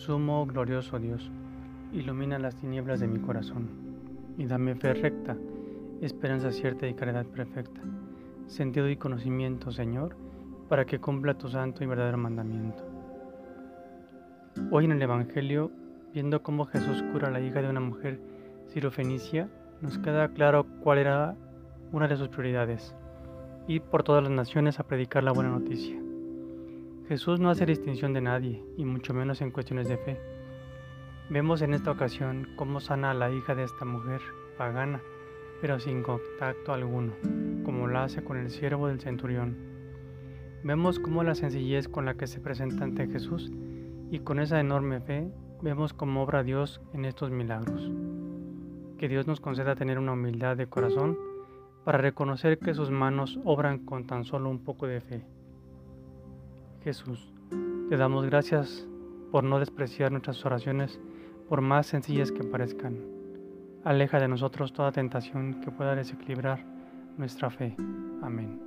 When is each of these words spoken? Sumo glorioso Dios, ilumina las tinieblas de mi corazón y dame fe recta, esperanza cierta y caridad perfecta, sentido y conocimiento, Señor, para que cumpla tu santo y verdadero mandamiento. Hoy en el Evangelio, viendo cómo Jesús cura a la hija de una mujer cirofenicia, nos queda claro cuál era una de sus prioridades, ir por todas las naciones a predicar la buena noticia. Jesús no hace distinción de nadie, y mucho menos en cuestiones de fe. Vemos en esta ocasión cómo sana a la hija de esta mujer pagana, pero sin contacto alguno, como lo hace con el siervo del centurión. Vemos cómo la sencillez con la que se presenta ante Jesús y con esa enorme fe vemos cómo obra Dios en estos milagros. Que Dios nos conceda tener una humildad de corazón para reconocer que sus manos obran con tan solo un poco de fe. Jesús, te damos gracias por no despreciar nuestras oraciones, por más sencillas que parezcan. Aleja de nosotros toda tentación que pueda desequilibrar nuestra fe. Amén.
Sumo 0.00 0.46
glorioso 0.46 0.98
Dios, 0.98 1.30
ilumina 1.92 2.38
las 2.38 2.56
tinieblas 2.56 3.00
de 3.00 3.06
mi 3.06 3.18
corazón 3.18 3.68
y 4.38 4.46
dame 4.46 4.74
fe 4.74 4.94
recta, 4.94 5.36
esperanza 6.00 6.50
cierta 6.52 6.88
y 6.88 6.94
caridad 6.94 7.26
perfecta, 7.26 7.82
sentido 8.46 8.88
y 8.88 8.96
conocimiento, 8.96 9.70
Señor, 9.70 10.16
para 10.70 10.86
que 10.86 11.00
cumpla 11.00 11.36
tu 11.36 11.50
santo 11.50 11.84
y 11.84 11.86
verdadero 11.86 12.16
mandamiento. 12.16 12.82
Hoy 14.70 14.86
en 14.86 14.92
el 14.92 15.02
Evangelio, 15.02 15.70
viendo 16.14 16.42
cómo 16.42 16.64
Jesús 16.64 17.04
cura 17.12 17.28
a 17.28 17.30
la 17.30 17.42
hija 17.42 17.60
de 17.60 17.68
una 17.68 17.80
mujer 17.80 18.18
cirofenicia, 18.68 19.50
nos 19.82 19.98
queda 19.98 20.30
claro 20.30 20.64
cuál 20.82 20.96
era 20.96 21.36
una 21.92 22.08
de 22.08 22.16
sus 22.16 22.28
prioridades, 22.28 22.94
ir 23.68 23.82
por 23.82 24.02
todas 24.02 24.22
las 24.22 24.32
naciones 24.32 24.80
a 24.80 24.84
predicar 24.84 25.24
la 25.24 25.32
buena 25.32 25.50
noticia. 25.50 26.00
Jesús 27.10 27.40
no 27.40 27.50
hace 27.50 27.66
distinción 27.66 28.12
de 28.12 28.20
nadie, 28.20 28.62
y 28.76 28.84
mucho 28.84 29.12
menos 29.12 29.40
en 29.40 29.50
cuestiones 29.50 29.88
de 29.88 29.96
fe. 29.96 30.20
Vemos 31.28 31.60
en 31.60 31.74
esta 31.74 31.90
ocasión 31.90 32.46
cómo 32.54 32.78
sana 32.78 33.10
a 33.10 33.14
la 33.14 33.32
hija 33.32 33.56
de 33.56 33.64
esta 33.64 33.84
mujer 33.84 34.20
pagana, 34.56 35.02
pero 35.60 35.80
sin 35.80 36.04
contacto 36.04 36.72
alguno, 36.72 37.14
como 37.64 37.88
lo 37.88 37.98
hace 37.98 38.22
con 38.22 38.36
el 38.36 38.48
siervo 38.48 38.86
del 38.86 39.00
centurión. 39.00 39.56
Vemos 40.62 41.00
cómo 41.00 41.24
la 41.24 41.34
sencillez 41.34 41.88
con 41.88 42.04
la 42.04 42.14
que 42.14 42.28
se 42.28 42.38
presenta 42.38 42.84
ante 42.84 43.08
Jesús 43.08 43.50
y 44.12 44.20
con 44.20 44.38
esa 44.38 44.60
enorme 44.60 45.00
fe 45.00 45.32
vemos 45.62 45.92
cómo 45.92 46.22
obra 46.22 46.44
Dios 46.44 46.80
en 46.94 47.04
estos 47.04 47.32
milagros. 47.32 47.90
Que 48.98 49.08
Dios 49.08 49.26
nos 49.26 49.40
conceda 49.40 49.74
tener 49.74 49.98
una 49.98 50.12
humildad 50.12 50.56
de 50.56 50.68
corazón 50.68 51.18
para 51.84 51.98
reconocer 51.98 52.60
que 52.60 52.72
sus 52.72 52.92
manos 52.92 53.40
obran 53.44 53.84
con 53.84 54.06
tan 54.06 54.22
solo 54.22 54.48
un 54.48 54.62
poco 54.62 54.86
de 54.86 55.00
fe. 55.00 55.24
Jesús, 56.82 57.32
te 57.88 57.96
damos 57.96 58.26
gracias 58.26 58.86
por 59.30 59.44
no 59.44 59.58
despreciar 59.58 60.10
nuestras 60.10 60.44
oraciones, 60.44 61.00
por 61.48 61.60
más 61.60 61.86
sencillas 61.86 62.32
que 62.32 62.44
parezcan. 62.44 62.98
Aleja 63.84 64.18
de 64.18 64.28
nosotros 64.28 64.72
toda 64.72 64.92
tentación 64.92 65.60
que 65.60 65.70
pueda 65.70 65.94
desequilibrar 65.94 66.64
nuestra 67.16 67.50
fe. 67.50 67.76
Amén. 68.22 68.60